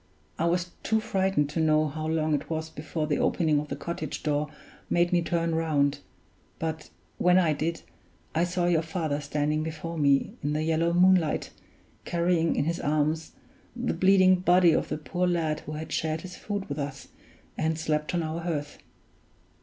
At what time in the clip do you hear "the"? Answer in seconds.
3.05-3.19, 3.67-3.75, 10.53-10.63, 13.75-13.93, 14.89-14.97